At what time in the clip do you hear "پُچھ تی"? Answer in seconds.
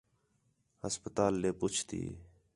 1.59-2.01